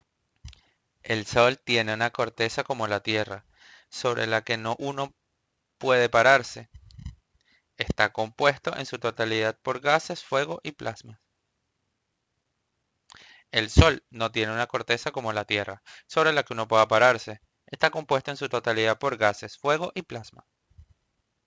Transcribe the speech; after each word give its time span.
el 1.03 1.27
sol 1.27 1.51
no 1.57 1.63
tiene 1.63 1.93
una 1.93 2.09
corteza 2.09 2.63
como 2.63 2.87
la 2.87 3.01
tierra 3.03 3.45
sobre 3.91 4.25
la 4.25 4.43
que 4.43 4.55
uno 4.79 5.13
pueda 5.77 6.09
pararse 6.09 6.71
está 7.77 8.11
compuesto 8.11 8.75
en 8.75 8.87
su 8.87 8.97
totalidad 8.97 9.59
por 9.61 9.79
gases 9.79 10.23
fuego 10.23 10.59
y 10.63 10.71
plasma 10.71 11.21